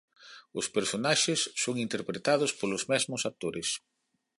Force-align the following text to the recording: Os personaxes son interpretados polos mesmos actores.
Os 0.59 0.67
personaxes 0.75 1.39
son 1.63 1.75
interpretados 1.85 2.51
polos 2.59 2.83
mesmos 2.91 3.21
actores. 3.29 3.69